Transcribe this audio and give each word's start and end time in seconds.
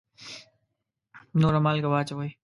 نوره 1.41 1.59
مالګه 1.65 1.89
واچوئ 1.89 2.29